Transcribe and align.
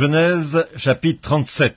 Genèse 0.00 0.66
chapitre 0.78 1.20
37 1.20 1.76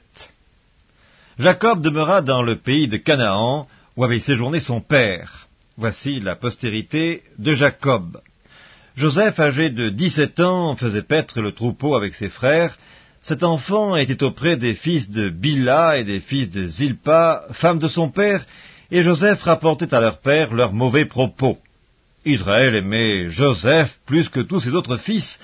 Jacob 1.39 1.81
demeura 1.81 2.21
dans 2.21 2.41
le 2.41 2.57
pays 2.57 2.87
de 2.87 2.95
Canaan, 2.95 3.67
où 3.97 4.05
avait 4.05 4.21
séjourné 4.21 4.61
son 4.61 4.79
père. 4.79 5.49
Voici 5.75 6.21
la 6.21 6.37
postérité 6.37 7.23
de 7.37 7.53
Jacob. 7.53 8.21
Joseph, 8.95 9.37
âgé 9.41 9.71
de 9.71 9.89
dix-sept 9.89 10.39
ans, 10.39 10.77
faisait 10.77 11.01
paître 11.01 11.41
le 11.41 11.51
troupeau 11.51 11.95
avec 11.95 12.15
ses 12.15 12.29
frères. 12.29 12.77
Cet 13.23 13.43
enfant 13.43 13.97
était 13.97 14.23
auprès 14.23 14.55
des 14.55 14.73
fils 14.73 15.09
de 15.09 15.27
Bila 15.27 15.97
et 15.97 16.05
des 16.05 16.21
fils 16.21 16.49
de 16.49 16.65
Zilpa, 16.65 17.43
femme 17.51 17.79
de 17.79 17.89
son 17.89 18.07
père, 18.09 18.45
et 18.89 19.03
Joseph 19.03 19.41
rapportait 19.41 19.93
à 19.93 19.99
leur 19.99 20.21
père 20.21 20.53
leurs 20.53 20.71
mauvais 20.71 21.07
propos. 21.07 21.57
Israël 22.23 22.73
aimait 22.73 23.29
Joseph 23.29 23.99
plus 24.05 24.29
que 24.29 24.39
tous 24.39 24.61
ses 24.61 24.69
autres 24.69 24.95
fils, 24.95 25.41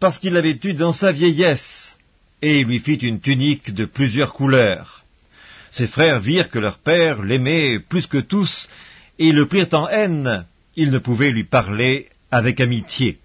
parce 0.00 0.18
qu'il 0.18 0.32
l'avait 0.32 0.58
eu 0.64 0.72
dans 0.72 0.94
sa 0.94 1.12
vieillesse, 1.12 1.98
et 2.42 2.60
il 2.60 2.66
lui 2.66 2.80
fit 2.80 2.96
une 2.96 3.20
tunique 3.20 3.72
de 3.72 3.84
plusieurs 3.84 4.34
couleurs. 4.34 5.04
Ses 5.70 5.86
frères 5.86 6.20
virent 6.20 6.50
que 6.50 6.58
leur 6.58 6.78
père 6.78 7.22
l'aimait 7.22 7.78
plus 7.78 8.06
que 8.06 8.18
tous, 8.18 8.68
et 9.18 9.32
le 9.32 9.46
prirent 9.46 9.72
en 9.72 9.88
haine. 9.88 10.44
Ils 10.76 10.90
ne 10.90 10.98
pouvaient 10.98 11.30
lui 11.30 11.44
parler 11.44 12.08
avec 12.30 12.60
amitié. 12.60 13.18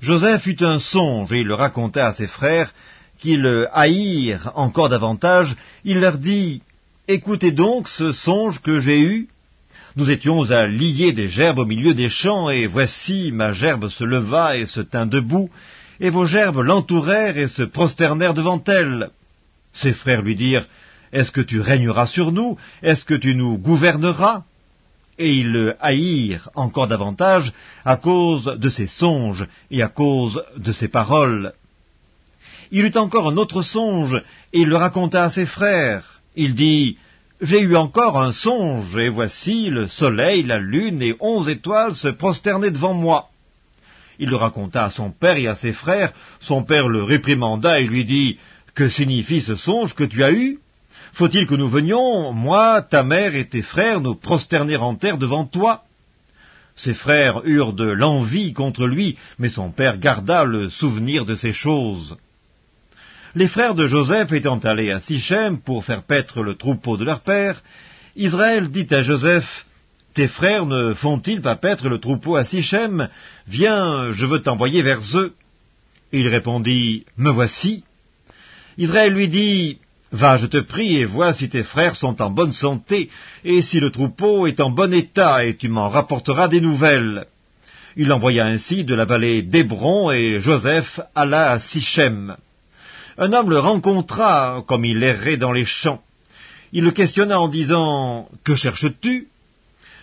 Joseph 0.00 0.46
eut 0.46 0.56
un 0.60 0.80
songe, 0.80 1.32
et 1.32 1.40
il 1.40 1.46
le 1.46 1.54
raconta 1.54 2.08
à 2.08 2.12
ses 2.12 2.26
frères, 2.26 2.74
qui 3.18 3.36
le 3.36 3.68
haïrent 3.72 4.52
encore 4.56 4.88
davantage. 4.88 5.56
Il 5.84 6.00
leur 6.00 6.18
dit, 6.18 6.62
Écoutez 7.08 7.52
donc 7.52 7.88
ce 7.88 8.12
songe 8.12 8.60
que 8.60 8.80
j'ai 8.80 9.00
eu. 9.00 9.28
Nous 9.94 10.10
étions 10.10 10.50
à 10.50 10.66
lier 10.66 11.12
des 11.12 11.28
gerbes 11.28 11.60
au 11.60 11.64
milieu 11.64 11.94
des 11.94 12.08
champs, 12.08 12.50
et 12.50 12.66
voici 12.66 13.30
ma 13.32 13.52
gerbe 13.52 13.88
se 13.88 14.04
leva 14.04 14.58
et 14.58 14.66
se 14.66 14.80
tint 14.80 15.06
debout, 15.06 15.48
et 16.00 16.10
vos 16.10 16.26
gerbes 16.26 16.60
l'entourèrent 16.60 17.38
et 17.38 17.48
se 17.48 17.62
prosternèrent 17.62 18.34
devant 18.34 18.62
elle. 18.66 19.10
Ses 19.72 19.92
frères 19.92 20.22
lui 20.22 20.36
dirent, 20.36 20.66
Est-ce 21.12 21.30
que 21.30 21.40
tu 21.40 21.60
régneras 21.60 22.06
sur 22.06 22.32
nous? 22.32 22.58
Est-ce 22.82 23.04
que 23.04 23.14
tu 23.14 23.34
nous 23.34 23.58
gouverneras? 23.58 24.44
Et 25.18 25.34
ils 25.34 25.50
le 25.50 25.76
haïrent 25.80 26.50
encore 26.54 26.88
davantage 26.88 27.52
à 27.84 27.96
cause 27.96 28.44
de 28.44 28.68
ses 28.68 28.86
songes 28.86 29.46
et 29.70 29.82
à 29.82 29.88
cause 29.88 30.42
de 30.56 30.72
ses 30.72 30.88
paroles. 30.88 31.52
Il 32.70 32.84
eut 32.84 32.96
encore 32.96 33.28
un 33.28 33.36
autre 33.36 33.62
songe, 33.62 34.22
et 34.52 34.60
il 34.60 34.68
le 34.68 34.76
raconta 34.76 35.24
à 35.24 35.30
ses 35.30 35.46
frères. 35.46 36.20
Il 36.34 36.54
dit, 36.54 36.98
J'ai 37.40 37.60
eu 37.60 37.76
encore 37.76 38.18
un 38.20 38.32
songe, 38.32 38.96
et 38.96 39.08
voici 39.08 39.70
le 39.70 39.86
soleil, 39.86 40.42
la 40.42 40.58
lune 40.58 41.00
et 41.00 41.16
onze 41.20 41.48
étoiles 41.48 41.94
se 41.94 42.08
prosternaient 42.08 42.72
devant 42.72 42.94
moi. 42.94 43.30
Il 44.18 44.30
le 44.30 44.36
raconta 44.36 44.84
à 44.84 44.90
son 44.90 45.10
père 45.10 45.36
et 45.36 45.46
à 45.46 45.54
ses 45.54 45.72
frères. 45.72 46.12
Son 46.40 46.62
père 46.62 46.88
le 46.88 47.02
réprimanda 47.02 47.80
et 47.80 47.86
lui 47.86 48.04
dit, 48.04 48.38
Que 48.74 48.88
signifie 48.88 49.40
ce 49.40 49.56
songe 49.56 49.94
que 49.94 50.04
tu 50.04 50.24
as 50.24 50.32
eu? 50.32 50.58
Faut-il 51.12 51.46
que 51.46 51.54
nous 51.54 51.68
venions, 51.68 52.32
moi, 52.32 52.82
ta 52.82 53.02
mère 53.02 53.34
et 53.34 53.48
tes 53.48 53.62
frères, 53.62 54.00
nous 54.00 54.14
prosterner 54.14 54.76
en 54.76 54.94
terre 54.94 55.18
devant 55.18 55.46
toi? 55.46 55.84
Ses 56.76 56.92
frères 56.92 57.40
eurent 57.44 57.72
de 57.72 57.86
l'envie 57.86 58.52
contre 58.52 58.86
lui, 58.86 59.16
mais 59.38 59.48
son 59.48 59.70
père 59.70 59.98
garda 59.98 60.44
le 60.44 60.68
souvenir 60.68 61.24
de 61.24 61.34
ces 61.34 61.54
choses. 61.54 62.16
Les 63.34 63.48
frères 63.48 63.74
de 63.74 63.86
Joseph 63.86 64.32
étant 64.32 64.58
allés 64.58 64.90
à 64.90 65.00
Sichem 65.00 65.58
pour 65.58 65.84
faire 65.84 66.02
paître 66.02 66.42
le 66.42 66.54
troupeau 66.54 66.96
de 66.96 67.04
leur 67.04 67.20
père, 67.20 67.62
Israël 68.14 68.70
dit 68.70 68.86
à 68.90 69.02
Joseph, 69.02 69.66
tes 70.16 70.28
frères 70.28 70.64
ne 70.64 70.94
font-ils 70.94 71.42
pas 71.42 71.56
paître 71.56 71.90
le 71.90 71.98
troupeau 71.98 72.36
à 72.36 72.44
Sichem? 72.46 73.10
Viens, 73.46 74.12
je 74.12 74.24
veux 74.24 74.40
t'envoyer 74.40 74.80
vers 74.80 75.02
eux. 75.14 75.34
Il 76.10 76.26
répondit, 76.28 77.04
Me 77.18 77.28
voici. 77.28 77.84
Israël 78.78 79.12
lui 79.12 79.28
dit, 79.28 79.78
Va, 80.12 80.38
je 80.38 80.46
te 80.46 80.56
prie, 80.56 80.96
et 80.96 81.04
vois 81.04 81.34
si 81.34 81.50
tes 81.50 81.64
frères 81.64 81.96
sont 81.96 82.22
en 82.22 82.30
bonne 82.30 82.52
santé, 82.52 83.10
et 83.44 83.60
si 83.60 83.78
le 83.78 83.90
troupeau 83.90 84.46
est 84.46 84.60
en 84.60 84.70
bon 84.70 84.94
état, 84.94 85.44
et 85.44 85.54
tu 85.54 85.68
m'en 85.68 85.90
rapporteras 85.90 86.48
des 86.48 86.62
nouvelles. 86.62 87.26
Il 87.94 88.10
envoya 88.10 88.46
ainsi 88.46 88.84
de 88.84 88.94
la 88.94 89.04
vallée 89.04 89.42
d'Hébron, 89.42 90.12
et 90.12 90.40
Joseph 90.40 90.98
alla 91.14 91.50
à 91.50 91.58
Sichem. 91.58 92.36
Un 93.18 93.34
homme 93.34 93.50
le 93.50 93.58
rencontra, 93.58 94.64
comme 94.66 94.86
il 94.86 95.02
errait 95.02 95.36
dans 95.36 95.52
les 95.52 95.66
champs. 95.66 96.02
Il 96.72 96.84
le 96.84 96.90
questionna 96.90 97.38
en 97.38 97.48
disant, 97.48 98.30
Que 98.44 98.56
cherches-tu? 98.56 99.28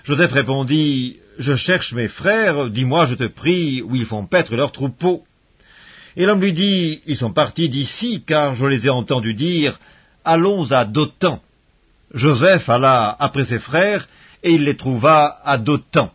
Joseph 0.03 0.34
répondit, 0.34 1.18
Je 1.40 1.56
cherche 1.56 1.94
mes 1.94 2.09
frères, 2.09 2.69
dis-moi, 2.69 3.06
je 3.06 3.16
te 3.16 3.24
prie, 3.24 3.81
où 3.81 3.96
ils 3.96 4.06
font 4.06 4.25
paître 4.25 4.53
leurs 4.56 4.74
troupeaux. 4.74 5.24
Et 6.18 6.25
l'homme 6.25 6.41
lui 6.41 6.52
dit, 6.52 7.02
Ils 7.08 7.16
sont 7.16 7.31
partis 7.31 7.69
d'ici, 7.69 8.22
car 8.28 8.56
je 8.56 8.66
les 8.66 8.86
ai 8.86 8.90
entendus 8.90 9.34
dire, 9.34 9.80
Allons 10.25 10.69
à 10.72 10.84
Dothan. 10.84 11.41
Joseph 12.14 12.68
alla 12.68 13.16
après 13.18 13.46
ses 13.46 13.59
frères, 13.59 14.09
et 14.44 14.52
il 14.52 14.66
les 14.66 14.75
trouva 14.75 15.38
à 15.46 15.58
Dothan. 15.58 16.12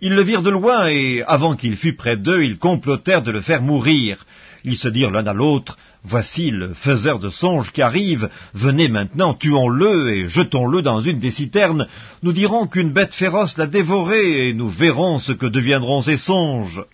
Ils 0.00 0.14
le 0.14 0.22
virent 0.22 0.42
de 0.42 0.50
loin, 0.50 0.88
et 0.88 1.22
avant 1.26 1.56
qu'il 1.56 1.76
fût 1.76 1.94
près 1.94 2.16
d'eux, 2.16 2.42
ils 2.42 2.58
complotèrent 2.58 3.22
de 3.22 3.30
le 3.30 3.42
faire 3.42 3.60
mourir. 3.60 4.24
Ils 4.64 4.78
se 4.78 4.88
dirent 4.88 5.10
l'un 5.10 5.26
à 5.26 5.34
l'autre, 5.34 5.76
Voici 6.06 6.50
le 6.50 6.74
faiseur 6.74 7.18
de 7.18 7.30
songes 7.30 7.72
qui 7.72 7.80
arrive, 7.80 8.28
venez 8.52 8.88
maintenant, 8.88 9.32
tuons-le 9.32 10.10
et 10.10 10.28
jetons-le 10.28 10.82
dans 10.82 11.00
une 11.00 11.18
des 11.18 11.30
citernes, 11.30 11.86
nous 12.22 12.32
dirons 12.32 12.66
qu'une 12.66 12.92
bête 12.92 13.14
féroce 13.14 13.56
l'a 13.56 13.66
dévoré, 13.66 14.48
et 14.48 14.52
nous 14.52 14.68
verrons 14.68 15.18
ce 15.18 15.32
que 15.32 15.46
deviendront 15.46 16.02
ses 16.02 16.18
songes. 16.18 16.84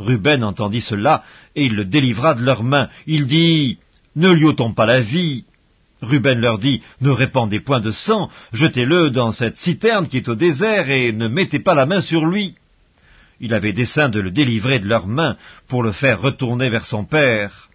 Ruben 0.00 0.42
entendit 0.42 0.80
cela, 0.80 1.22
et 1.54 1.66
il 1.66 1.76
le 1.76 1.84
délivra 1.84 2.34
de 2.34 2.42
leurs 2.42 2.64
mains. 2.64 2.88
Il 3.06 3.28
dit, 3.28 3.78
Ne 4.16 4.32
lui 4.32 4.46
ôtons 4.46 4.72
pas 4.72 4.86
la 4.86 4.98
vie. 4.98 5.44
Ruben 6.02 6.40
leur 6.40 6.58
dit, 6.58 6.82
Ne 7.00 7.10
répandez 7.10 7.60
point 7.60 7.78
de 7.78 7.92
sang, 7.92 8.28
jetez-le 8.52 9.10
dans 9.10 9.30
cette 9.30 9.58
citerne 9.58 10.08
qui 10.08 10.16
est 10.16 10.28
au 10.28 10.34
désert, 10.34 10.90
et 10.90 11.12
ne 11.12 11.28
mettez 11.28 11.60
pas 11.60 11.76
la 11.76 11.86
main 11.86 12.00
sur 12.00 12.26
lui. 12.26 12.56
Il 13.38 13.54
avait 13.54 13.72
dessein 13.72 14.08
de 14.08 14.18
le 14.18 14.32
délivrer 14.32 14.80
de 14.80 14.88
leurs 14.88 15.06
mains, 15.06 15.36
pour 15.68 15.84
le 15.84 15.92
faire 15.92 16.20
retourner 16.20 16.68
vers 16.68 16.86
son 16.86 17.04
père. 17.04 17.68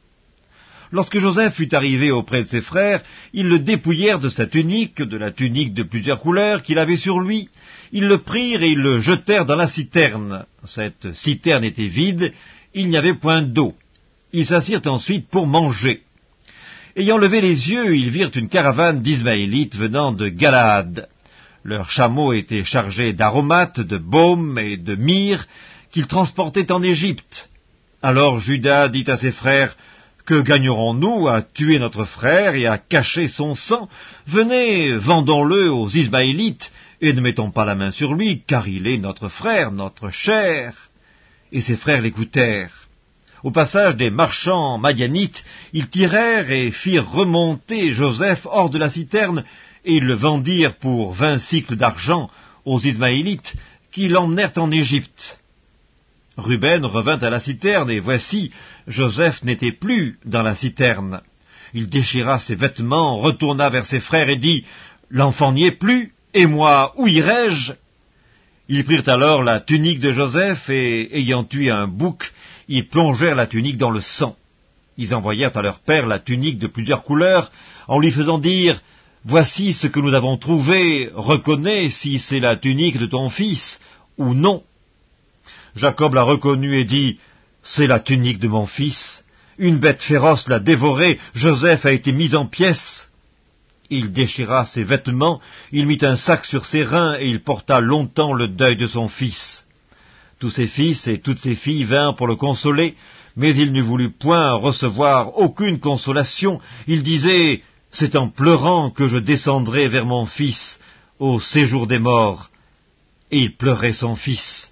Lorsque 0.92 1.20
Joseph 1.20 1.54
fut 1.54 1.76
arrivé 1.76 2.10
auprès 2.10 2.44
de 2.44 2.50
ses 2.50 2.62
frères, 2.62 3.02
ils 3.34 3.48
le 3.48 3.60
dépouillèrent 3.60 4.20
de 4.20 4.30
sa 4.30 4.48
tunique, 4.48 5.02
de 5.02 5.18
la 5.18 5.32
tunique 5.32 5.74
de 5.74 5.84
plusieurs 5.84 6.20
couleurs 6.20 6.64
qu'il 6.64 6.80
avait 6.80 6.98
sur 6.98 7.20
lui. 7.20 7.50
Ils 7.92 8.08
le 8.08 8.18
prirent 8.20 8.64
et 8.64 8.72
ils 8.72 8.80
le 8.80 9.00
jetèrent 9.00 9.46
dans 9.46 9.56
la 9.56 9.68
citerne. 9.68 10.46
Cette 10.66 11.14
citerne 11.14 11.64
était 11.64 11.88
vide, 11.88 12.34
il 12.74 12.90
n'y 12.90 12.98
avait 12.98 13.14
point 13.14 13.44
d'eau. 13.44 13.76
Ils 14.34 14.48
s'assirent 14.48 14.88
ensuite 14.88 15.28
pour 15.30 15.46
manger. 15.46 16.02
Ayant 16.96 17.18
levé 17.18 17.42
les 17.42 17.70
yeux, 17.70 17.96
ils 17.96 18.10
virent 18.10 18.32
une 18.36 18.50
caravane 18.50 19.02
d'Ismaélites 19.02 19.76
venant 19.76 20.12
de 20.12 20.28
Galaad. 20.28 21.08
Leurs 21.64 21.92
chameaux 21.92 22.34
étaient 22.34 22.66
chargés 22.66 23.14
d'aromates, 23.14 23.80
de 23.80 23.98
baumes 23.98 24.58
et 24.58 24.78
de 24.78 24.96
myrrhe 24.96 25.46
qu'ils 25.92 26.08
transportaient 26.08 26.72
en 26.72 26.82
Égypte. 26.82 27.50
Alors 28.02 28.40
Judas 28.40 28.88
dit 28.90 29.06
à 29.08 29.18
ses 29.18 29.32
frères, 29.32 29.76
que 30.30 30.42
gagnerons-nous 30.42 31.28
à 31.28 31.42
tuer 31.42 31.80
notre 31.80 32.06
frère 32.06 32.54
et 32.54 32.68
à 32.68 32.78
cacher 32.78 33.28
son 33.28 33.56
sang? 33.56 33.90
Venez, 34.28 34.96
vendons-le 34.96 35.72
aux 35.72 35.90
Ismaélites, 35.90 36.72
et 37.02 37.14
ne 37.14 37.22
mettons 37.22 37.50
pas 37.50 37.66
la 37.66 37.74
main 37.74 37.92
sur 37.92 38.14
lui, 38.14 38.44
car 38.46 38.68
il 38.68 38.86
est 38.86 39.00
notre 39.00 39.28
frère, 39.28 39.72
notre 39.72 40.12
chair. 40.12 40.92
Et 41.52 41.62
ses 41.62 41.78
frères 41.78 42.04
l'écoutèrent. 42.04 42.88
Au 43.42 43.50
passage 43.50 43.96
des 43.96 44.12
marchands 44.12 44.78
madianites, 44.78 45.44
ils 45.74 45.90
tirèrent 45.90 46.52
et 46.52 46.70
firent 46.70 47.10
remonter 47.10 47.92
Joseph 47.92 48.46
hors 48.46 48.70
de 48.70 48.78
la 48.78 48.92
citerne, 48.92 49.44
et 49.84 50.00
le 50.00 50.14
vendirent 50.14 50.76
pour 50.76 51.12
vingt 51.12 51.40
cycles 51.40 51.76
d'argent 51.76 52.30
aux 52.66 52.80
Ismaélites, 52.80 53.56
qui 53.92 54.08
l'emmenèrent 54.08 54.58
en 54.58 54.70
Égypte. 54.70 55.39
Ruben 56.40 56.86
revint 56.86 57.20
à 57.20 57.30
la 57.30 57.40
citerne, 57.40 57.92
et 57.92 58.00
voici, 58.00 58.52
Joseph 58.88 59.44
n'était 59.44 59.72
plus 59.72 60.20
dans 60.26 60.44
la 60.44 60.56
citerne. 60.56 61.22
Il 61.74 61.90
déchira 61.90 62.40
ses 62.40 62.56
vêtements, 62.56 63.18
retourna 63.18 63.70
vers 63.70 63.86
ses 63.86 64.00
frères 64.00 64.30
et 64.30 64.38
dit, 64.38 64.66
L'enfant 65.10 65.52
n'y 65.52 65.66
est 65.66 65.72
plus, 65.72 66.14
et 66.34 66.46
moi, 66.46 66.94
où 66.98 67.08
irai-je? 67.08 67.74
Ils 68.68 68.86
prirent 68.86 69.10
alors 69.10 69.44
la 69.44 69.60
tunique 69.60 70.00
de 70.00 70.14
Joseph, 70.14 70.70
et, 70.70 71.18
ayant 71.18 71.44
tué 71.44 71.70
un 71.70 71.88
bouc, 71.88 72.32
ils 72.68 72.88
plongèrent 72.88 73.36
la 73.36 73.48
tunique 73.48 73.78
dans 73.78 73.90
le 73.90 74.02
sang. 74.02 74.36
Ils 74.98 75.16
envoyèrent 75.16 75.58
à 75.58 75.62
leur 75.62 75.80
père 75.80 76.06
la 76.06 76.20
tunique 76.20 76.60
de 76.60 76.68
plusieurs 76.68 77.04
couleurs, 77.04 77.52
en 77.88 78.00
lui 78.00 78.12
faisant 78.12 78.38
dire, 78.38 78.82
Voici 79.26 79.74
ce 79.74 79.88
que 79.88 80.00
nous 80.00 80.14
avons 80.14 80.38
trouvé, 80.38 81.10
reconnais 81.14 81.90
si 81.90 82.20
c'est 82.20 82.40
la 82.40 82.56
tunique 82.56 82.98
de 82.98 83.06
ton 83.06 83.30
fils, 83.30 83.80
ou 84.18 84.34
non. 84.34 84.64
Jacob 85.76 86.14
l'a 86.14 86.24
reconnu 86.24 86.78
et 86.78 86.86
dit, 86.86 87.20
C'est 87.64 87.88
la 87.88 88.00
tunique 88.00 88.40
de 88.40 88.48
mon 88.48 88.66
fils. 88.66 89.24
Une 89.58 89.78
bête 89.78 90.02
féroce 90.02 90.48
l'a 90.48 90.60
dévoré, 90.60 91.20
Joseph 91.36 91.86
a 91.86 91.92
été 91.92 92.12
mis 92.12 92.34
en 92.36 92.46
pièces. 92.46 93.10
Il 93.90 94.12
déchira 94.12 94.66
ses 94.66 94.84
vêtements, 94.84 95.42
il 95.72 95.88
mit 95.88 95.98
un 96.02 96.16
sac 96.16 96.46
sur 96.46 96.66
ses 96.66 96.84
reins, 96.84 97.18
et 97.20 97.28
il 97.28 97.42
porta 97.42 97.80
longtemps 97.80 98.34
le 98.34 98.48
deuil 98.48 98.78
de 98.78 98.88
son 98.88 99.10
fils. 99.10 99.66
Tous 100.40 100.52
ses 100.52 100.68
fils 100.68 101.08
et 101.08 101.20
toutes 101.20 101.40
ses 101.40 101.56
filles 101.56 101.84
vinrent 101.84 102.16
pour 102.16 102.28
le 102.28 102.36
consoler, 102.36 102.96
Mais 103.36 103.56
il 103.56 103.72
n'eût 103.72 103.82
voulu 103.82 104.12
point 104.12 104.54
recevoir 104.54 105.38
aucune 105.38 105.80
consolation. 105.80 106.60
Il 106.88 107.04
disait, 107.04 107.62
C'est 107.92 108.16
en 108.16 108.28
pleurant 108.28 108.90
que 108.90 109.08
je 109.08 109.18
descendrai 109.18 109.88
vers 109.88 110.06
mon 110.06 110.26
fils 110.26 110.80
au 111.20 111.40
séjour 111.40 111.88
des 111.88 112.00
morts. 112.00 112.50
Et 113.32 113.40
il 113.40 113.56
pleurait 113.56 113.94
son 113.94 114.16
fils. 114.16 114.72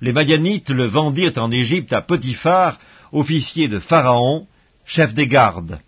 Les 0.00 0.12
Madianites 0.12 0.70
le 0.70 0.84
vendirent 0.84 1.38
en 1.38 1.50
Égypte 1.50 1.92
à 1.92 2.02
Potiphar, 2.02 2.78
officier 3.12 3.68
de 3.68 3.78
Pharaon, 3.78 4.46
chef 4.84 5.14
des 5.14 5.26
gardes. 5.26 5.78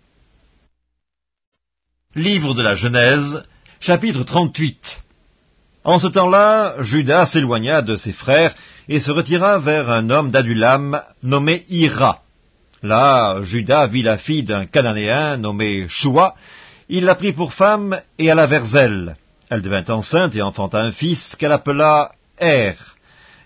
Livre 2.15 2.55
de 2.55 2.63
la 2.63 2.75
Genèse, 2.75 3.43
chapitre 3.79 4.23
38 4.23 5.01
En 5.83 5.99
ce 5.99 6.07
temps-là, 6.07 6.81
Judas 6.81 7.27
s'éloigna 7.27 7.83
de 7.83 7.97
ses 7.97 8.13
frères 8.13 8.55
et 8.87 8.99
se 8.99 9.11
retira 9.11 9.59
vers 9.59 9.91
un 9.91 10.09
homme 10.09 10.31
d'Adulam 10.31 11.01
nommé 11.21 11.65
Ira. 11.69 12.23
Là, 12.81 13.43
Judas 13.43 13.85
vit 13.87 14.01
la 14.01 14.17
fille 14.17 14.43
d'un 14.43 14.65
Cananéen 14.65 15.37
nommé 15.37 15.85
Shua. 15.87 16.33
Il 16.87 17.05
la 17.05 17.13
prit 17.13 17.33
pour 17.33 17.53
femme 17.53 18.01
et 18.17 18.31
alla 18.31 18.47
vers 18.47 18.75
elle. 18.75 19.15
Elle 19.51 19.61
devint 19.61 19.85
enceinte 19.89 20.35
et 20.35 20.41
enfanta 20.41 20.79
un 20.79 20.91
fils 20.91 21.35
qu'elle 21.35 21.51
appela 21.51 22.11
Er. 22.39 22.75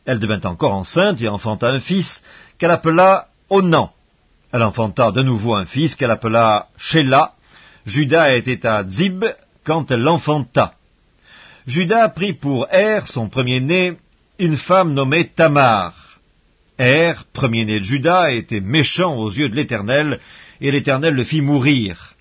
Elle 0.05 0.19
devint 0.19 0.41
encore 0.43 0.73
enceinte 0.73 1.21
et 1.21 1.27
enfanta 1.27 1.69
un 1.69 1.79
fils 1.79 2.21
qu'elle 2.57 2.71
appela 2.71 3.29
Onan. 3.49 3.91
Elle 4.51 4.63
enfanta 4.63 5.11
de 5.11 5.21
nouveau 5.21 5.55
un 5.55 5.65
fils 5.65 5.95
qu'elle 5.95 6.11
appela 6.11 6.67
Sheila. 6.77 7.33
Judas 7.85 8.35
était 8.35 8.65
à 8.65 8.83
Zib 8.87 9.25
quand 9.63 9.89
elle 9.91 10.01
l'enfanta. 10.01 10.75
Judas 11.65 12.09
prit 12.09 12.33
pour 12.33 12.67
Er, 12.71 13.01
son 13.05 13.29
premier-né, 13.29 13.93
une 14.37 14.57
femme 14.57 14.93
nommée 14.93 15.27
Tamar. 15.27 15.93
Er, 16.77 17.13
premier-né 17.31 17.79
de 17.79 17.85
Judas, 17.85 18.31
était 18.31 18.59
méchant 18.59 19.15
aux 19.15 19.31
yeux 19.31 19.47
de 19.47 19.55
l'Éternel, 19.55 20.19
et 20.59 20.71
l'Éternel 20.71 21.13
le 21.13 21.23
fit 21.23 21.41
mourir. 21.41 22.13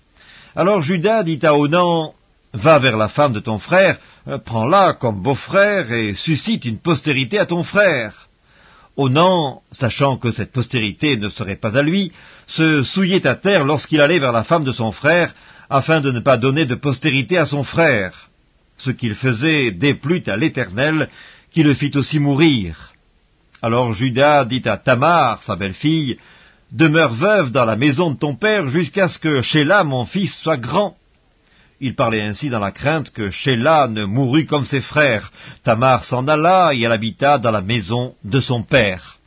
Alors 0.55 0.81
Judas 0.81 1.23
dit 1.23 1.39
à 1.43 1.57
Onan, 1.57 2.13
Va 2.53 2.77
vers 2.77 2.97
la 2.97 3.09
femme 3.09 3.33
de 3.33 3.39
ton 3.39 3.57
frère, 3.57 3.97
euh, 4.27 4.37
prends-la 4.37 4.93
comme 4.93 5.21
beau-frère 5.21 5.91
et 5.91 6.13
suscite 6.13 6.65
une 6.65 6.77
postérité 6.77 7.39
à 7.39 7.47
ton 7.47 7.63
frère. 7.63 8.29
Onan, 8.95 9.63
sachant 9.71 10.17
que 10.17 10.31
cette 10.31 10.51
postérité 10.51 11.17
ne 11.17 11.29
serait 11.29 11.55
pas 11.55 11.77
à 11.77 11.81
lui, 11.81 12.11
se 12.45 12.83
souillait 12.83 13.25
à 13.25 13.35
terre 13.35 13.65
lorsqu'il 13.65 14.01
allait 14.01 14.19
vers 14.19 14.31
la 14.31 14.43
femme 14.43 14.65
de 14.65 14.71
son 14.71 14.91
frère, 14.91 15.33
afin 15.69 15.99
de 15.99 16.11
ne 16.11 16.19
pas 16.19 16.37
donner 16.37 16.65
de 16.65 16.75
postérité 16.75 17.37
à 17.39 17.47
son 17.47 17.63
frère. 17.63 18.29
Ce 18.77 18.91
qu'il 18.91 19.15
faisait 19.15 19.71
déplut 19.71 20.23
à 20.27 20.37
l'Éternel, 20.37 21.09
qui 21.51 21.63
le 21.63 21.73
fit 21.73 21.91
aussi 21.95 22.19
mourir. 22.19 22.93
Alors 23.63 23.93
Judas 23.93 24.45
dit 24.45 24.61
à 24.65 24.77
Tamar, 24.77 25.41
sa 25.41 25.55
belle-fille, 25.55 26.17
Demeure 26.71 27.13
veuve 27.13 27.51
dans 27.51 27.65
la 27.65 27.75
maison 27.75 28.11
de 28.11 28.17
ton 28.17 28.35
père 28.35 28.67
jusqu'à 28.69 29.07
ce 29.07 29.19
que 29.19 29.43
Sheila, 29.43 29.83
mon 29.83 30.05
fils, 30.05 30.35
soit 30.35 30.57
grand. 30.57 30.97
Il 31.85 31.95
parlait 31.95 32.21
ainsi 32.21 32.49
dans 32.49 32.61
la 32.61 32.71
crainte 32.71 33.11
que 33.11 33.29
Sheila 33.29 33.89
ne 33.89 34.05
mourût 34.05 34.45
comme 34.45 34.63
ses 34.63 34.79
frères. 34.79 35.33
Tamar 35.65 36.05
s'en 36.05 36.25
alla 36.29 36.73
et 36.73 36.81
elle 36.81 36.93
habita 36.93 37.39
dans 37.39 37.51
la 37.51 37.61
maison 37.61 38.15
de 38.23 38.39
son 38.39 38.63
père. 38.63 39.17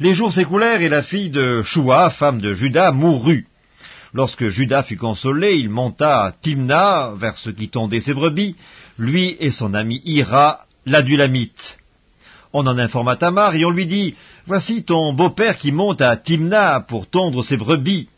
Les 0.00 0.12
jours 0.12 0.34
s'écoulèrent 0.34 0.82
et 0.82 0.90
la 0.90 1.02
fille 1.02 1.30
de 1.30 1.62
Shua, 1.62 2.10
femme 2.10 2.42
de 2.42 2.52
Judas, 2.52 2.92
mourut. 2.92 3.46
Lorsque 4.12 4.50
Judas 4.50 4.82
fut 4.82 4.98
consolé, 4.98 5.56
il 5.56 5.70
monta 5.70 6.24
à 6.24 6.32
Timna, 6.32 7.12
vers 7.16 7.38
ce 7.38 7.48
qui 7.48 7.70
tondait 7.70 8.02
ses 8.02 8.12
brebis, 8.12 8.54
lui 8.98 9.34
et 9.40 9.50
son 9.50 9.72
ami 9.72 10.02
Ira, 10.04 10.66
l'adulamite. 10.84 11.78
On 12.52 12.66
en 12.66 12.76
informa 12.76 13.16
Tamar 13.16 13.54
et 13.54 13.64
on 13.64 13.70
lui 13.70 13.86
dit, 13.86 14.14
Voici 14.44 14.84
ton 14.84 15.14
beau-père 15.14 15.56
qui 15.56 15.72
monte 15.72 16.02
à 16.02 16.18
Timna 16.18 16.80
pour 16.80 17.08
tondre 17.08 17.42
ses 17.42 17.56
brebis. 17.56 18.10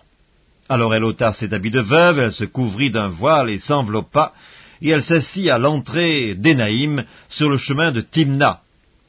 Alors 0.72 0.94
elle 0.94 1.04
ôta 1.04 1.34
ses 1.34 1.52
habits 1.52 1.70
de 1.70 1.82
veuve, 1.82 2.18
elle 2.18 2.32
se 2.32 2.44
couvrit 2.44 2.90
d'un 2.90 3.10
voile 3.10 3.50
et 3.50 3.58
s'enveloppa, 3.58 4.32
et 4.80 4.88
elle 4.88 5.04
s'assit 5.04 5.50
à 5.50 5.58
l'entrée 5.58 6.34
d'Énaïm 6.34 7.04
sur 7.28 7.50
le 7.50 7.58
chemin 7.58 7.92
de 7.92 8.00
Timna, 8.00 8.62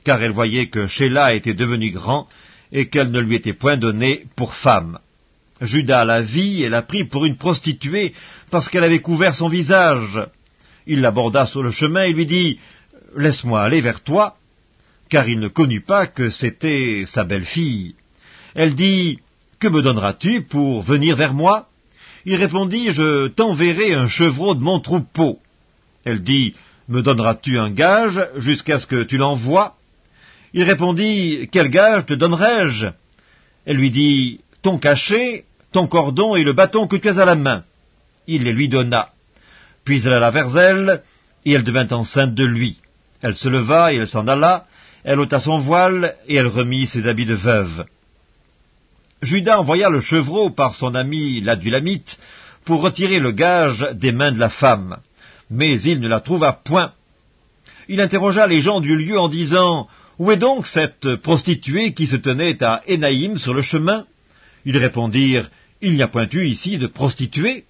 car 0.03 0.21
elle 0.21 0.33
voyait 0.33 0.67
que 0.67 0.87
Sheila 0.87 1.33
était 1.33 1.53
devenu 1.53 1.91
grand 1.91 2.27
et 2.73 2.89
qu'elle 2.89 3.11
ne 3.11 3.21
lui 3.21 3.35
était 3.35 3.53
point 3.53 3.77
donnée 3.77 4.25
pour 4.35 4.55
femme. 4.55 4.99
Judas 5.61 6.03
la 6.03 6.21
vit 6.21 6.63
et 6.63 6.67
la 6.67 6.81
prit 6.81 7.05
pour 7.05 7.23
une 7.23 7.37
prostituée 7.37 8.13
parce 8.51 8.67
qu'elle 8.67 8.83
avait 8.83 8.99
couvert 8.99 9.33
son 9.33 9.47
visage. 9.47 10.19
Il 10.85 10.99
l'aborda 10.99 11.45
sur 11.45 11.63
le 11.63 11.71
chemin 11.71 12.03
et 12.03 12.11
lui 12.11 12.25
dit 12.25 12.59
Laisse-moi 13.15 13.61
aller 13.61 13.79
vers 13.79 14.01
toi, 14.01 14.35
car 15.07 15.29
il 15.29 15.39
ne 15.39 15.47
connut 15.47 15.79
pas 15.79 16.07
que 16.07 16.29
c'était 16.29 17.05
sa 17.07 17.23
belle-fille. 17.23 17.95
Elle 18.53 18.75
dit 18.75 19.19
que 19.63 19.69
me 19.69 19.81
donneras-tu 19.81 20.41
pour 20.41 20.83
venir 20.83 21.15
vers 21.15 21.33
moi? 21.33 21.69
Il 22.25 22.35
répondit, 22.35 22.91
Je 22.91 23.29
t'enverrai 23.29 23.93
un 23.93 24.09
chevreau 24.09 24.55
de 24.55 24.59
mon 24.61 24.81
troupeau. 24.81 25.39
Elle 26.03 26.21
dit, 26.21 26.53
Me 26.89 27.01
donneras-tu 27.01 27.57
un 27.57 27.69
gage 27.69 28.19
jusqu'à 28.35 28.81
ce 28.81 28.87
que 28.87 29.03
tu 29.03 29.15
l'envoies? 29.15 29.77
Il 30.53 30.63
répondit, 30.63 31.47
Quel 31.49 31.69
gage 31.69 32.07
te 32.07 32.13
donnerai-je? 32.13 32.87
Elle 33.65 33.77
lui 33.77 33.89
dit, 33.89 34.41
Ton 34.61 34.79
cachet, 34.79 35.45
ton 35.71 35.87
cordon 35.87 36.35
et 36.35 36.43
le 36.43 36.51
bâton 36.51 36.85
que 36.85 36.97
tu 36.97 37.07
as 37.07 37.19
à 37.19 37.25
la 37.25 37.35
main. 37.35 37.63
Il 38.27 38.43
les 38.43 38.51
lui 38.51 38.67
donna. 38.67 39.11
Puis 39.85 40.05
elle 40.05 40.13
alla 40.13 40.31
vers 40.31 40.57
elle, 40.57 41.03
et 41.45 41.53
elle 41.53 41.63
devint 41.63 41.87
enceinte 41.91 42.35
de 42.35 42.43
lui. 42.43 42.81
Elle 43.21 43.37
se 43.37 43.47
leva 43.47 43.93
et 43.93 43.95
elle 43.95 44.09
s'en 44.09 44.27
alla, 44.27 44.65
elle 45.05 45.21
ôta 45.21 45.39
son 45.39 45.59
voile, 45.59 46.15
et 46.27 46.35
elle 46.35 46.47
remit 46.47 46.85
ses 46.85 47.07
habits 47.07 47.25
de 47.25 47.35
veuve. 47.35 47.85
Judas 49.23 49.59
envoya 49.59 49.89
le 49.89 50.01
chevreau 50.01 50.49
par 50.49 50.75
son 50.75 50.95
ami 50.95 51.41
l'adulamite 51.41 52.17
pour 52.65 52.81
retirer 52.81 53.19
le 53.19 53.31
gage 53.31 53.87
des 53.93 54.11
mains 54.11 54.31
de 54.31 54.39
la 54.39 54.49
femme, 54.49 54.97
mais 55.49 55.81
il 55.81 55.99
ne 55.99 56.07
la 56.07 56.19
trouva 56.19 56.53
point. 56.53 56.93
Il 57.87 58.01
interrogea 58.01 58.47
les 58.47 58.61
gens 58.61 58.79
du 58.79 58.95
lieu 58.95 59.19
en 59.19 59.29
disant 59.29 59.87
Où 60.19 60.31
est 60.31 60.37
donc 60.37 60.67
cette 60.67 61.15
prostituée 61.17 61.93
qui 61.93 62.07
se 62.07 62.15
tenait 62.15 62.63
à 62.63 62.81
Énaïm 62.87 63.37
sur 63.37 63.53
le 63.53 63.61
chemin? 63.61 64.05
Ils 64.65 64.77
répondirent 64.77 65.49
Il 65.81 65.93
n'y 65.93 66.01
a 66.01 66.07
point 66.07 66.27
eu 66.31 66.45
ici 66.45 66.77
de 66.77 66.87
prostituée. 66.87 67.65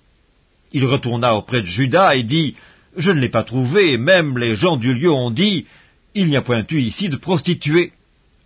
Il 0.72 0.86
retourna 0.86 1.36
auprès 1.36 1.62
de 1.62 1.68
Judas 1.68 2.16
et 2.16 2.24
dit 2.24 2.56
Je 2.98 3.12
ne 3.12 3.20
l'ai 3.20 3.30
pas 3.30 3.44
trouvée, 3.44 3.98
même 3.98 4.38
les 4.38 4.56
gens 4.56 4.78
du 4.78 4.94
lieu 4.94 5.12
ont 5.12 5.32
dit 5.32 5.66
Il 6.14 6.28
n'y 6.28 6.38
a 6.38 6.42
point 6.42 6.66
eu 6.70 6.80
ici 6.80 7.10
de 7.10 7.16
prostituée. 7.16 7.92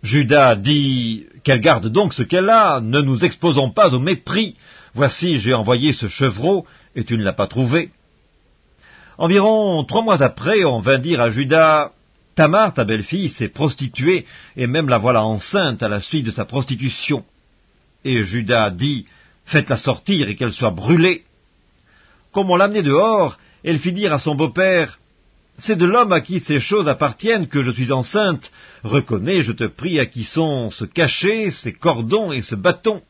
Judas 0.02 0.56
dit 0.56 1.26
Qu'elle 1.44 1.60
garde 1.60 1.88
donc 1.88 2.12
ce 2.12 2.22
qu'elle 2.22 2.50
a, 2.50 2.80
ne 2.80 3.00
nous 3.00 3.24
exposons 3.24 3.70
pas 3.70 3.90
au 3.90 4.00
mépris. 4.00 4.56
Voici, 4.94 5.38
j'ai 5.38 5.54
envoyé 5.54 5.92
ce 5.92 6.08
chevreau, 6.08 6.66
et 6.94 7.04
tu 7.04 7.16
ne 7.16 7.24
l'as 7.24 7.32
pas 7.32 7.46
trouvé. 7.46 7.90
Environ 9.16 9.84
trois 9.84 10.02
mois 10.02 10.22
après, 10.22 10.64
on 10.64 10.80
vint 10.80 10.98
dire 10.98 11.20
à 11.20 11.30
Judas 11.30 11.92
Tamar, 12.34 12.72
ta 12.72 12.84
belle-fille, 12.84 13.28
s'est 13.28 13.48
prostituée, 13.48 14.26
et 14.56 14.66
même 14.66 14.88
la 14.88 14.98
voilà 14.98 15.24
enceinte 15.24 15.82
à 15.82 15.88
la 15.88 16.00
suite 16.00 16.26
de 16.26 16.30
sa 16.30 16.44
prostitution. 16.44 17.24
Et 18.04 18.24
Judas 18.24 18.70
dit 18.70 19.06
Faites-la 19.44 19.76
sortir 19.76 20.28
et 20.28 20.36
qu'elle 20.36 20.54
soit 20.54 20.70
brûlée. 20.70 21.24
Comme 22.32 22.50
on 22.50 22.56
l'amenait 22.56 22.82
dehors, 22.82 23.38
elle 23.64 23.78
fit 23.78 23.92
dire 23.92 24.12
à 24.12 24.18
son 24.18 24.34
beau-père 24.34 24.98
c'est 25.58 25.76
de 25.76 25.84
l'homme 25.84 26.12
à 26.12 26.20
qui 26.20 26.40
ces 26.40 26.60
choses 26.60 26.88
appartiennent 26.88 27.48
que 27.48 27.62
je 27.62 27.70
suis 27.70 27.90
enceinte. 27.90 28.52
Reconnais, 28.84 29.42
je 29.42 29.52
te 29.52 29.64
prie, 29.64 29.98
à 29.98 30.06
qui 30.06 30.24
sont 30.24 30.70
ce 30.70 30.84
cachet, 30.84 31.50
ces 31.50 31.72
cordons 31.72 32.32
et 32.32 32.42
ce 32.42 32.54
bâton. 32.54 33.02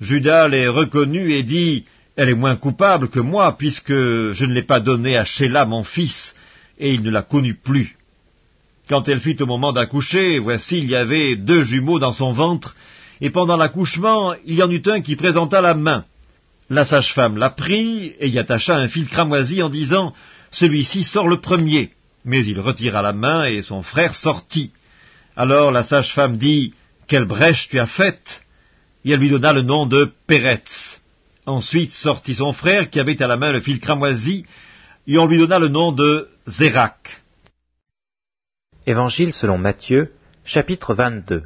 Judas 0.00 0.48
les 0.48 0.66
reconnut 0.66 1.32
et 1.32 1.42
dit, 1.42 1.84
Elle 2.16 2.30
est 2.30 2.34
moins 2.34 2.56
coupable 2.56 3.08
que 3.08 3.20
moi, 3.20 3.56
puisque 3.56 3.92
je 3.92 4.44
ne 4.44 4.52
l'ai 4.52 4.62
pas 4.62 4.80
donnée 4.80 5.16
à 5.16 5.24
Sheila, 5.24 5.66
mon 5.66 5.84
fils, 5.84 6.34
et 6.78 6.92
il 6.92 7.02
ne 7.02 7.10
la 7.10 7.22
connut 7.22 7.54
plus. 7.54 7.96
Quand 8.88 9.08
elle 9.08 9.20
fut 9.20 9.40
au 9.40 9.46
moment 9.46 9.72
d'accoucher, 9.72 10.40
voici, 10.40 10.78
il 10.78 10.90
y 10.90 10.96
avait 10.96 11.36
deux 11.36 11.62
jumeaux 11.62 12.00
dans 12.00 12.12
son 12.12 12.32
ventre, 12.32 12.74
et 13.20 13.30
pendant 13.30 13.56
l'accouchement, 13.56 14.34
il 14.44 14.56
y 14.56 14.62
en 14.62 14.70
eut 14.70 14.82
un 14.86 15.00
qui 15.00 15.14
présenta 15.14 15.60
la 15.60 15.74
main. 15.74 16.04
La 16.70 16.84
sage-femme 16.84 17.36
la 17.36 17.50
prit 17.50 18.14
et 18.18 18.28
y 18.28 18.38
attacha 18.38 18.76
un 18.76 18.88
fil 18.88 19.06
cramoisi 19.06 19.62
en 19.62 19.68
disant 19.68 20.12
celui-ci 20.50 21.04
sort 21.04 21.28
le 21.28 21.40
premier. 21.40 21.92
Mais 22.24 22.44
il 22.44 22.60
retira 22.60 23.02
la 23.02 23.12
main 23.12 23.44
et 23.44 23.62
son 23.62 23.82
frère 23.82 24.14
sortit. 24.14 24.72
Alors 25.36 25.70
la 25.70 25.84
sage-femme 25.84 26.36
dit, 26.36 26.74
Quelle 27.06 27.24
brèche 27.24 27.68
tu 27.68 27.78
as 27.78 27.86
faite 27.86 28.42
Et 29.04 29.12
elle 29.12 29.20
lui 29.20 29.30
donna 29.30 29.52
le 29.52 29.62
nom 29.62 29.86
de 29.86 30.12
Péretz. 30.26 31.00
Ensuite 31.46 31.92
sortit 31.92 32.34
son 32.34 32.52
frère 32.52 32.90
qui 32.90 33.00
avait 33.00 33.22
à 33.22 33.26
la 33.26 33.36
main 33.36 33.52
le 33.52 33.60
fil 33.60 33.80
cramoisi, 33.80 34.44
et 35.06 35.18
on 35.18 35.26
lui 35.26 35.38
donna 35.38 35.58
le 35.58 35.68
nom 35.68 35.92
de 35.92 36.28
Zérak. 36.46 37.22
Évangile 38.86 39.32
selon 39.32 39.56
Matthieu, 39.56 40.12
chapitre 40.44 40.94
22 40.94 41.44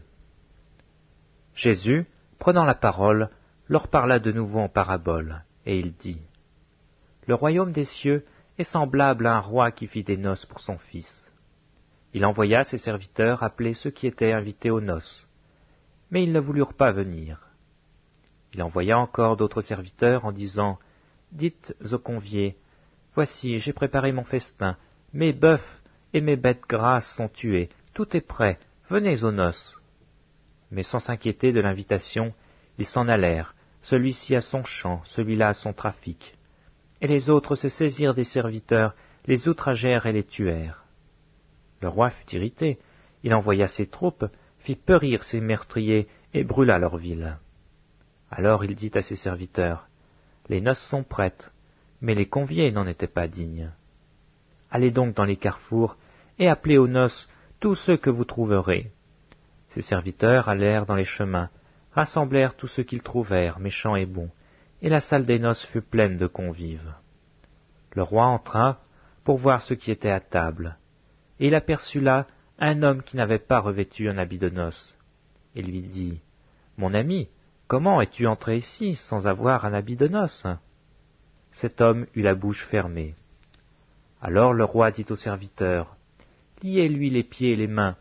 Jésus, 1.55 2.07
prenant 2.39 2.65
la 2.65 2.75
parole, 2.75 3.31
leur 3.69 3.89
parla 3.89 4.19
de 4.19 4.33
nouveau 4.33 4.61
en 4.61 4.69
parabole, 4.69 5.45
et 5.67 5.79
il 5.79 5.93
dit 5.95 6.21
Le 7.27 7.35
royaume 7.35 7.73
des 7.73 7.85
cieux 7.85 8.25
est 8.59 8.65
semblable 8.65 9.27
à 9.27 9.37
un 9.37 9.41
roi 9.41 9.71
qui 9.73 9.87
fit 9.87 10.05
des 10.05 10.17
noces 10.17 10.47
pour 10.47 10.61
son 10.61 10.79
fils. 10.79 11.33
Il 12.13 12.25
envoya 12.25 12.63
ses 12.63 12.79
serviteurs 12.79 13.43
appeler 13.43 13.75
ceux 13.75 13.91
qui 13.91 14.07
étaient 14.07 14.33
invités 14.33 14.71
aux 14.71 14.81
noces. 14.81 15.27
mais 16.11 16.23
ils 16.23 16.33
ne 16.33 16.39
voulurent 16.39 16.75
pas 16.75 16.93
venir. 16.93 17.49
Il 18.53 18.63
envoya 18.63 18.99
encore 18.99 19.37
d'autres 19.37 19.63
serviteurs 19.63 20.25
en 20.25 20.33
disant, 20.33 20.79
Dites 21.33 21.75
aux 21.91 21.99
conviés, 21.99 22.57
Voici, 23.15 23.59
j'ai 23.59 23.73
préparé 23.73 24.13
mon 24.13 24.23
festin, 24.23 24.77
mes 25.13 25.33
bœufs 25.33 25.83
et 26.13 26.21
mes 26.21 26.37
bêtes 26.37 26.63
grasses 26.69 27.13
sont 27.17 27.29
tués, 27.29 27.69
tout 27.95 28.17
est 28.17 28.21
prêt, 28.21 28.61
venez 28.89 29.25
aux 29.25 29.33
noces. 29.33 29.77
Mais 30.71 30.85
sans 30.85 31.01
s'inquiéter 31.01 31.53
de 31.53 31.61
l'invitation, 31.61 32.33
ils 32.79 32.87
s'en 32.87 33.09
allèrent, 33.09 33.55
celui-ci 33.83 34.37
à 34.37 34.41
son 34.41 34.65
champ, 34.65 35.03
celui-là 35.05 35.49
à 35.49 35.55
son 35.55 35.73
trafic. 35.73 36.37
Et 37.05 37.07
les 37.07 37.29
autres 37.29 37.55
se 37.55 37.69
saisirent 37.69 38.15
des 38.15 38.25
serviteurs, 38.25 38.95
les 39.27 39.47
outragèrent 39.47 40.07
et 40.07 40.13
les 40.13 40.25
tuèrent. 40.25 40.87
Le 41.83 41.89
roi 41.89 42.09
fut 42.09 42.35
irrité, 42.35 42.79
il 43.23 43.35
envoya 43.35 43.69
ses 43.69 43.87
troupes, 43.87 44.25
fit 44.61 44.75
périr 44.75 45.23
ses 45.23 45.43
meurtriers 45.43 46.09
et 46.33 46.45
brûla 46.45 46.79
leur 46.79 46.97
ville. 46.97 47.37
Alors 48.31 48.65
il 48.65 48.75
dit 48.75 48.91
à 48.95 49.03
ses 49.03 49.17
serviteurs, 49.17 49.87
Les 50.49 50.63
noces 50.63 50.81
sont 50.81 51.03
prêtes, 51.03 51.53
mais 52.01 52.15
les 52.15 52.25
conviés 52.25 52.73
n'en 52.73 52.87
étaient 52.87 53.07
pas 53.07 53.29
dignes. 53.29 53.71
Allez 54.71 54.91
donc 54.91 55.15
dans 55.15 55.27
les 55.27 55.37
carrefours 55.37 55.99
et 56.39 56.49
appelez 56.49 56.79
aux 56.79 56.89
noces 56.89 57.29
tous 57.61 57.75
ceux 57.75 57.99
que 57.99 58.09
vous 58.09 58.25
trouverez. 58.25 58.91
Ses 59.69 59.83
serviteurs 59.83 60.49
allèrent 60.49 60.87
dans 60.87 60.97
les 60.97 61.05
chemins, 61.05 61.51
rassemblèrent 61.93 62.57
tous 62.57 62.69
ceux 62.69 62.83
qu'ils 62.83 63.03
trouvèrent, 63.03 63.59
méchants 63.59 63.95
et 63.95 64.07
bons, 64.07 64.31
et 64.85 64.91
la 64.91 65.01
salle 65.01 65.25
des 65.25 65.39
noces 65.39 65.65
fut 65.65 65.81
pleine 65.81 66.19
de 66.19 66.27
convives. 66.27 66.93
Le 67.95 68.03
roi 68.03 68.27
entra 68.27 68.83
pour 69.25 69.39
voir 69.39 69.63
ce 69.63 69.73
qui 69.73 69.91
était 69.91 70.11
à 70.11 70.21
table, 70.21 70.77
et 71.41 71.47
il 71.47 71.55
aperçut 71.55 72.01
là 72.01 72.27
un 72.59 72.83
homme 72.83 73.03
qui 73.03 73.17
n'avait 73.17 73.39
pas 73.39 73.61
revêtu 73.61 74.11
un 74.11 74.19
habit 74.19 74.37
de 74.37 74.51
noces, 74.51 74.95
et 75.57 75.63
lui 75.63 75.81
dit, 75.81 76.21
Mon 76.77 76.93
ami, 76.93 77.31
comment 77.67 78.03
es-tu 78.03 78.27
entré 78.27 78.59
ici 78.59 78.95
sans 78.95 79.27
avoir 79.27 79.65
un 79.65 79.73
habit 79.73 79.97
de 79.97 80.07
noces? 80.07 80.47
Cet 81.51 81.81
homme 81.81 82.07
eut 82.15 82.21
la 82.21 82.35
bouche 82.35 82.67
fermée. 82.67 83.15
Alors 84.21 84.53
le 84.53 84.65
roi 84.65 84.91
dit 84.91 85.07
au 85.09 85.17
serviteur, 85.17 85.97
Liez-lui 86.63 87.09
les 87.09 87.25
pieds 87.25 87.53
et 87.53 87.57
les 87.57 87.69
mains, 87.69 87.97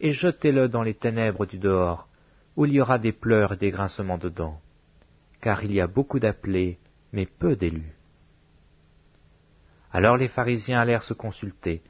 et 0.00 0.12
jetez-le 0.12 0.68
dans 0.68 0.82
les 0.82 0.94
ténèbres 0.94 1.44
du 1.44 1.58
dehors, 1.58 2.08
où 2.56 2.64
il 2.64 2.72
y 2.72 2.80
aura 2.80 2.98
des 2.98 3.12
pleurs 3.12 3.52
et 3.52 3.56
des 3.58 3.70
grincements 3.70 4.16
de 4.16 4.30
dents, 4.30 4.62
car 5.42 5.64
il 5.64 5.72
y 5.72 5.80
a 5.80 5.86
beaucoup 5.86 6.20
d'appelés, 6.20 6.78
mais 7.12 7.26
peu 7.26 7.56
d'élus. 7.56 7.94
Alors 9.92 10.16
les 10.16 10.28
pharisiens 10.28 10.80
allèrent 10.80 11.02
se 11.02 11.12
consulter 11.12 11.82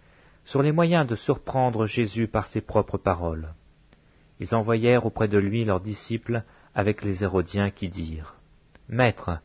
sur 0.44 0.62
les 0.62 0.72
moyens 0.72 1.06
de 1.06 1.14
surprendre 1.14 1.86
Jésus 1.86 2.26
par 2.26 2.48
ses 2.48 2.62
propres 2.62 2.98
paroles. 2.98 3.54
Ils 4.40 4.56
envoyèrent 4.56 5.06
auprès 5.06 5.28
de 5.28 5.38
lui 5.38 5.64
leurs 5.64 5.80
disciples 5.80 6.42
avec 6.74 7.02
les 7.02 7.22
Hérodiens 7.22 7.70
qui 7.70 7.88
dirent 7.88 8.34
Maître, 8.88 9.38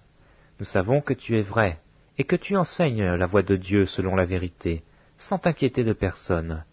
nous 0.60 0.66
savons 0.66 1.02
que 1.02 1.14
tu 1.14 1.38
es 1.38 1.44
vrai, 1.44 1.80
et 2.18 2.24
que 2.24 2.36
tu 2.36 2.58
enseignes 2.58 3.06
la 3.06 3.26
voie 3.28 3.44
de 3.44 3.56
Dieu 3.56 3.86
selon 3.86 4.16
la 4.16 4.26
vérité, 4.26 4.84
sans 5.18 5.38
t'inquiéter 5.38 5.84
de 5.84 5.94
personne, 5.94 6.64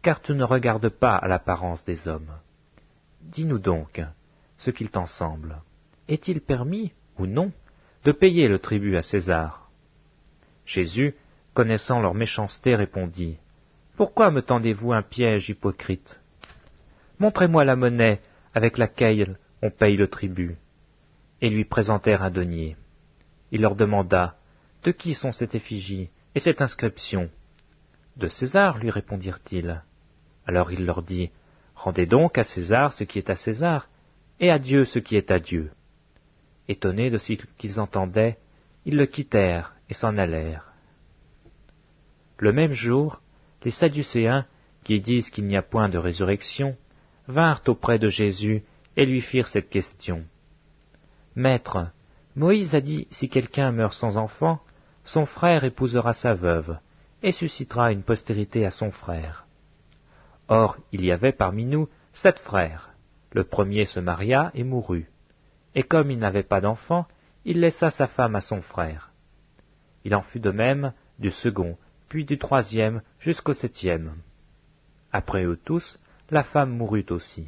car 0.00 0.22
tu 0.22 0.32
ne 0.32 0.44
regardes 0.44 0.88
pas 0.88 1.16
à 1.16 1.28
l'apparence 1.28 1.84
des 1.84 2.08
hommes. 2.08 2.32
Dis-nous 3.20 3.58
donc 3.58 4.00
ce 4.56 4.70
qu'il 4.70 4.90
t'en 4.90 5.06
semble. 5.06 5.60
Est-il 6.08 6.40
permis, 6.40 6.92
ou 7.18 7.26
non, 7.26 7.52
de 8.04 8.12
payer 8.12 8.48
le 8.48 8.58
tribut 8.58 8.96
à 8.96 9.02
César? 9.02 9.70
Jésus, 10.64 11.14
connaissant 11.52 12.00
leur 12.00 12.14
méchanceté, 12.14 12.74
répondit 12.74 13.36
Pourquoi 13.96 14.30
me 14.30 14.40
tendez-vous 14.40 14.92
un 14.92 15.02
piège 15.02 15.50
hypocrite? 15.50 16.20
Montrez-moi 17.18 17.64
la 17.64 17.76
monnaie 17.76 18.20
avec 18.54 18.78
laquelle 18.78 19.38
on 19.60 19.70
paye 19.70 19.96
le 19.96 20.08
tribut. 20.08 20.56
Et 21.40 21.50
lui 21.50 21.64
présentèrent 21.64 22.22
un 22.22 22.30
denier. 22.30 22.76
Il 23.52 23.60
leur 23.60 23.76
demanda 23.76 24.36
De 24.84 24.92
qui 24.92 25.14
sont 25.14 25.32
cette 25.32 25.54
effigie 25.54 26.10
et 26.34 26.40
cette 26.40 26.62
inscription 26.62 27.28
De 28.16 28.28
César, 28.28 28.78
lui 28.78 28.90
répondirent-ils. 28.90 29.82
Alors 30.46 30.72
il 30.72 30.84
leur 30.84 31.02
dit 31.02 31.30
Rendez 31.74 32.06
donc 32.06 32.38
à 32.38 32.44
César 32.44 32.92
ce 32.92 33.04
qui 33.04 33.18
est 33.18 33.30
à 33.30 33.36
César, 33.36 33.88
et 34.40 34.50
à 34.50 34.58
Dieu 34.58 34.84
ce 34.84 34.98
qui 34.98 35.16
est 35.16 35.30
à 35.30 35.38
Dieu. 35.38 35.70
Étonnés 36.68 37.10
de 37.10 37.18
ce 37.18 37.32
qu'ils 37.32 37.80
entendaient, 37.80 38.38
ils 38.84 38.96
le 38.96 39.06
quittèrent 39.06 39.74
et 39.88 39.94
s'en 39.94 40.16
allèrent. 40.16 40.72
Le 42.38 42.52
même 42.52 42.72
jour, 42.72 43.20
les 43.64 43.70
Sadducéens, 43.70 44.46
qui 44.84 45.00
disent 45.00 45.30
qu'il 45.30 45.46
n'y 45.46 45.56
a 45.56 45.62
point 45.62 45.88
de 45.88 45.98
résurrection, 45.98 46.76
vinrent 47.26 47.62
auprès 47.66 47.98
de 47.98 48.08
Jésus 48.08 48.62
et 48.96 49.06
lui 49.06 49.20
firent 49.20 49.48
cette 49.48 49.70
question. 49.70 50.24
Maître, 51.34 51.88
Moïse 52.36 52.74
a 52.74 52.80
dit, 52.80 53.08
si 53.10 53.28
quelqu'un 53.28 53.72
meurt 53.72 53.94
sans 53.94 54.16
enfant, 54.16 54.60
son 55.04 55.24
frère 55.24 55.64
épousera 55.64 56.12
sa 56.12 56.34
veuve, 56.34 56.78
et 57.22 57.32
suscitera 57.32 57.92
une 57.92 58.02
postérité 58.02 58.64
à 58.64 58.70
son 58.70 58.90
frère. 58.90 59.46
Or, 60.48 60.78
il 60.92 61.04
y 61.04 61.12
avait 61.12 61.32
parmi 61.32 61.64
nous 61.64 61.88
sept 62.12 62.38
frères. 62.38 62.90
Le 63.32 63.44
premier 63.44 63.84
se 63.84 64.00
maria 64.00 64.50
et 64.54 64.64
mourut. 64.64 65.10
Et 65.78 65.84
comme 65.84 66.10
il 66.10 66.18
n'avait 66.18 66.42
pas 66.42 66.60
d'enfant, 66.60 67.06
il 67.44 67.60
laissa 67.60 67.90
sa 67.90 68.08
femme 68.08 68.34
à 68.34 68.40
son 68.40 68.62
frère. 68.62 69.12
Il 70.02 70.12
en 70.16 70.22
fut 70.22 70.40
de 70.40 70.50
même 70.50 70.92
du 71.20 71.30
second, 71.30 71.78
puis 72.08 72.24
du 72.24 72.36
troisième, 72.36 73.00
jusqu'au 73.20 73.52
septième. 73.52 74.16
Après 75.12 75.44
eux 75.44 75.56
tous, 75.56 76.00
la 76.30 76.42
femme 76.42 76.70
mourut 76.70 77.06
aussi. 77.10 77.46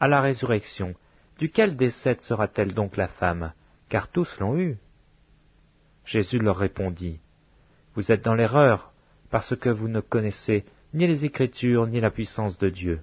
À 0.00 0.08
la 0.08 0.22
résurrection, 0.22 0.94
duquel 1.38 1.76
des 1.76 1.90
sept 1.90 2.22
sera-t-elle 2.22 2.72
donc 2.72 2.96
la 2.96 3.08
femme, 3.08 3.52
car 3.90 4.08
tous 4.08 4.40
l'ont 4.40 4.56
eue? 4.56 4.78
Jésus 6.06 6.38
leur 6.38 6.56
répondit, 6.56 7.20
Vous 7.94 8.10
êtes 8.10 8.24
dans 8.24 8.34
l'erreur, 8.34 8.90
parce 9.30 9.54
que 9.54 9.68
vous 9.68 9.88
ne 9.88 10.00
connaissez 10.00 10.64
ni 10.94 11.06
les 11.06 11.26
Écritures, 11.26 11.86
ni 11.88 12.00
la 12.00 12.10
puissance 12.10 12.56
de 12.56 12.70
Dieu. 12.70 13.02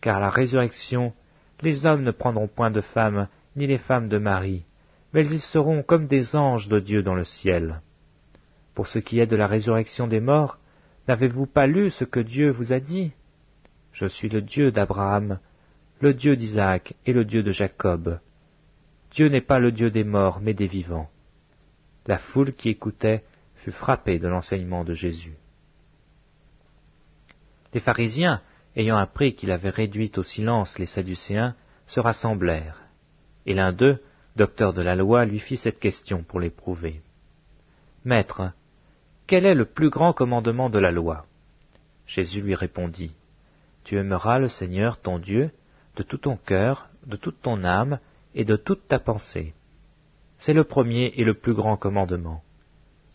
Car 0.00 0.18
la 0.18 0.30
résurrection, 0.30 1.14
les 1.62 1.86
hommes 1.86 2.02
ne 2.02 2.10
prendront 2.10 2.48
point 2.48 2.70
de 2.70 2.80
femmes, 2.80 3.28
ni 3.56 3.66
les 3.66 3.78
femmes 3.78 4.08
de 4.08 4.18
Marie, 4.18 4.64
mais 5.12 5.26
ils 5.26 5.40
seront 5.40 5.82
comme 5.82 6.06
des 6.06 6.36
anges 6.36 6.68
de 6.68 6.78
Dieu 6.78 7.02
dans 7.02 7.14
le 7.14 7.24
ciel. 7.24 7.80
Pour 8.74 8.86
ce 8.86 8.98
qui 8.98 9.18
est 9.18 9.26
de 9.26 9.36
la 9.36 9.46
résurrection 9.46 10.06
des 10.06 10.20
morts, 10.20 10.58
n'avez-vous 11.08 11.46
pas 11.46 11.66
lu 11.66 11.90
ce 11.90 12.04
que 12.04 12.20
Dieu 12.20 12.50
vous 12.50 12.72
a 12.72 12.80
dit? 12.80 13.12
Je 13.92 14.06
suis 14.06 14.28
le 14.28 14.42
Dieu 14.42 14.70
d'Abraham, 14.70 15.40
le 16.00 16.14
Dieu 16.14 16.36
d'Isaac 16.36 16.94
et 17.06 17.12
le 17.12 17.24
Dieu 17.24 17.42
de 17.42 17.50
Jacob. 17.50 18.20
Dieu 19.10 19.28
n'est 19.28 19.40
pas 19.40 19.58
le 19.58 19.72
Dieu 19.72 19.90
des 19.90 20.04
morts, 20.04 20.40
mais 20.40 20.54
des 20.54 20.66
vivants. 20.66 21.10
La 22.06 22.18
foule 22.18 22.54
qui 22.54 22.68
écoutait 22.68 23.24
fut 23.56 23.72
frappée 23.72 24.18
de 24.18 24.28
l'enseignement 24.28 24.84
de 24.84 24.92
Jésus. 24.92 25.36
Les 27.74 27.80
pharisiens, 27.80 28.40
ayant 28.78 28.96
appris 28.96 29.34
qu'il 29.34 29.50
avait 29.50 29.70
réduit 29.70 30.12
au 30.16 30.22
silence 30.22 30.78
les 30.78 30.86
Sadducéens, 30.86 31.54
se 31.86 31.98
rassemblèrent, 31.98 32.80
et 33.44 33.52
l'un 33.52 33.72
d'eux, 33.72 34.00
docteur 34.36 34.72
de 34.72 34.82
la 34.82 34.94
loi, 34.94 35.24
lui 35.24 35.40
fit 35.40 35.56
cette 35.56 35.80
question 35.80 36.22
pour 36.22 36.38
l'éprouver. 36.38 37.02
Maître, 38.04 38.52
quel 39.26 39.44
est 39.44 39.54
le 39.54 39.64
plus 39.64 39.90
grand 39.90 40.12
commandement 40.12 40.70
de 40.70 40.78
la 40.78 40.92
loi? 40.92 41.26
Jésus 42.06 42.40
lui 42.40 42.54
répondit, 42.54 43.12
Tu 43.82 43.98
aimeras 43.98 44.38
le 44.38 44.48
Seigneur 44.48 45.00
ton 45.00 45.18
Dieu 45.18 45.50
de 45.96 46.04
tout 46.04 46.18
ton 46.18 46.36
cœur, 46.36 46.88
de 47.04 47.16
toute 47.16 47.42
ton 47.42 47.64
âme 47.64 47.98
et 48.34 48.44
de 48.44 48.54
toute 48.54 48.86
ta 48.86 49.00
pensée. 49.00 49.54
C'est 50.38 50.52
le 50.52 50.62
premier 50.62 51.12
et 51.16 51.24
le 51.24 51.34
plus 51.34 51.54
grand 51.54 51.76
commandement. 51.76 52.44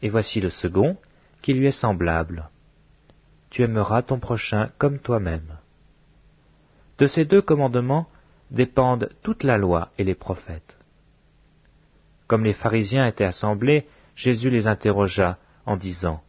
Et 0.02 0.10
voici 0.10 0.42
le 0.42 0.50
second, 0.50 0.98
qui 1.42 1.54
lui 1.54 1.68
est 1.68 1.72
semblable 1.72 2.50
tu 3.54 3.62
aimeras 3.62 4.02
ton 4.02 4.20
prochain 4.20 4.72
comme 4.80 4.98
toi-même. 4.98 5.60
De 6.98 7.06
ces 7.06 7.24
deux 7.24 7.44
commandements 7.44 8.08
dépendent 8.50 9.10
toute 9.22 9.44
la 9.44 9.58
loi 9.58 9.92
et 10.00 10.04
les 10.04 10.16
prophètes. 10.16 10.80
Comme 12.26 12.46
les 12.46 12.54
pharisiens 12.54 13.06
étaient 13.06 13.24
assemblés, 13.24 13.86
Jésus 14.16 14.50
les 14.50 14.66
interrogea 14.66 15.38
en 15.68 15.78
disant 15.78 16.24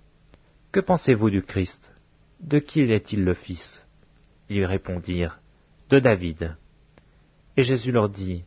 Que 0.71 0.81
pensez-vous 0.81 1.31
du 1.31 1.43
Christ? 1.43 1.95
De 2.41 2.59
qui 2.59 2.83
est-il 2.83 3.25
le 3.25 3.33
Fils? 3.33 3.83
Ils 4.51 4.59
lui 4.59 4.67
répondirent 4.67 5.41
De 5.89 6.01
David. 6.01 6.55
Et 7.57 7.63
Jésus 7.63 7.91
leur 7.91 8.11
dit 8.11 8.45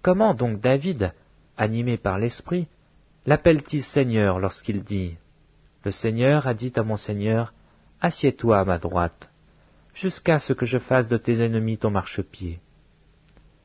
Comment 0.00 0.34
donc 0.34 0.60
David, 0.60 1.12
animé 1.56 1.96
par 1.96 2.20
l'Esprit, 2.20 2.68
l'appelle-t-il 3.26 3.82
Seigneur 3.82 4.38
lorsqu'il 4.38 4.84
dit 4.84 5.16
Le 5.84 5.90
Seigneur 5.90 6.46
a 6.46 6.54
dit 6.54 6.72
à 6.76 6.84
mon 6.84 6.96
Seigneur 6.96 7.52
Assieds-toi 8.04 8.58
à 8.58 8.64
ma 8.64 8.78
droite, 8.78 9.30
jusqu'à 9.94 10.40
ce 10.40 10.52
que 10.52 10.66
je 10.66 10.78
fasse 10.78 11.08
de 11.08 11.16
tes 11.16 11.40
ennemis 11.40 11.78
ton 11.78 11.92
marchepied. 11.92 12.58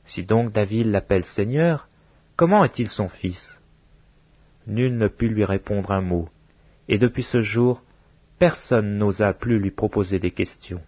Si 0.06 0.24
donc 0.24 0.52
David 0.52 0.86
l'appelle 0.86 1.26
Seigneur, 1.26 1.90
comment 2.36 2.64
est-il 2.64 2.88
son 2.88 3.10
fils? 3.10 3.60
Nul 4.68 4.96
ne 4.96 5.08
put 5.08 5.28
lui 5.28 5.44
répondre 5.44 5.92
un 5.92 6.02
mot, 6.02 6.30
et 6.88 7.00
depuis 7.00 7.24
ce 7.24 7.40
jour, 7.40 7.82
personne 8.38 9.00
n'osa 9.00 9.34
plus 9.34 9.58
lui 9.58 9.72
proposer 9.72 10.20
des 10.20 10.32
questions. 10.32 10.84